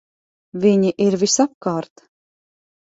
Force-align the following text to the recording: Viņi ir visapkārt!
Viņi 0.63 0.93
ir 1.07 1.19
visapkārt! 1.25 2.07